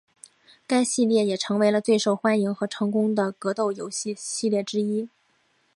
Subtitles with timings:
[0.65, 5.07] 该系列也成为了最受欢迎和成功的格斗游戏系列之一。